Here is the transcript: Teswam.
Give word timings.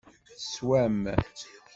Teswam. 0.27 0.97